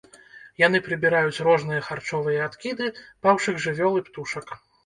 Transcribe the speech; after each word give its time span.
Яны 0.61 0.79
прыбіраюць 0.87 1.43
розныя 1.49 1.85
харчовыя 1.89 2.39
адкіды, 2.49 2.91
паўшых 3.27 3.63
жывёл 3.67 3.93
і 4.01 4.07
птушак. 4.09 4.61